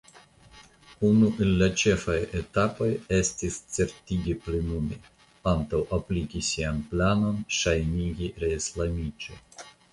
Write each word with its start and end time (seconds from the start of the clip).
Unu 1.09 1.27
el 1.45 1.51
la 1.59 1.67
ĉefaj 1.81 2.15
etapoj 2.39 2.87
estis 3.19 3.59
certigi 3.77 4.35
plenumi 4.47 4.99
antaŭ 5.55 5.85
apliki 6.01 6.45
sian 6.51 6.83
planon 6.95 7.41
ŝajnigi 7.61 8.35
reislamiĝi. 8.47 9.43